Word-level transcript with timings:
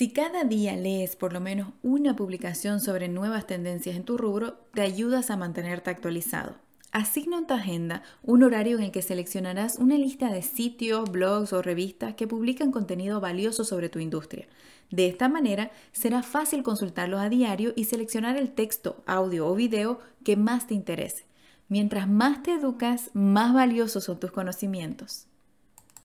Si 0.00 0.08
cada 0.08 0.44
día 0.44 0.74
lees 0.76 1.14
por 1.14 1.34
lo 1.34 1.40
menos 1.42 1.74
una 1.82 2.16
publicación 2.16 2.80
sobre 2.80 3.08
nuevas 3.08 3.46
tendencias 3.46 3.96
en 3.96 4.04
tu 4.04 4.16
rubro, 4.16 4.54
te 4.72 4.80
ayudas 4.80 5.30
a 5.30 5.36
mantenerte 5.36 5.90
actualizado. 5.90 6.56
Asigna 6.90 7.36
en 7.36 7.46
tu 7.46 7.52
agenda 7.52 8.02
un 8.22 8.42
horario 8.42 8.78
en 8.78 8.84
el 8.84 8.92
que 8.92 9.02
seleccionarás 9.02 9.76
una 9.76 9.98
lista 9.98 10.32
de 10.32 10.40
sitios, 10.40 11.12
blogs 11.12 11.52
o 11.52 11.60
revistas 11.60 12.14
que 12.14 12.26
publican 12.26 12.72
contenido 12.72 13.20
valioso 13.20 13.62
sobre 13.62 13.90
tu 13.90 13.98
industria. 13.98 14.48
De 14.90 15.06
esta 15.06 15.28
manera 15.28 15.70
será 15.92 16.22
fácil 16.22 16.62
consultarlos 16.62 17.20
a 17.20 17.28
diario 17.28 17.74
y 17.76 17.84
seleccionar 17.84 18.38
el 18.38 18.52
texto, 18.52 19.02
audio 19.04 19.48
o 19.48 19.54
video 19.54 19.98
que 20.24 20.34
más 20.34 20.66
te 20.66 20.72
interese. 20.72 21.26
Mientras 21.68 22.08
más 22.08 22.42
te 22.42 22.54
educas, 22.54 23.10
más 23.12 23.52
valiosos 23.52 24.04
son 24.04 24.18
tus 24.18 24.32
conocimientos. 24.32 25.26